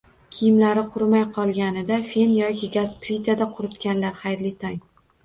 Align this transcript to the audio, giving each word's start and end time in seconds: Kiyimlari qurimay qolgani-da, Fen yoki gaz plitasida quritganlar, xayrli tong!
Kiyimlari 0.35 0.83
qurimay 0.93 1.25
qolgani-da, 1.35 1.99
Fen 2.13 2.33
yoki 2.37 2.71
gaz 2.77 2.97
plitasida 3.05 3.49
quritganlar, 3.59 4.17
xayrli 4.23 4.53
tong! 4.65 4.81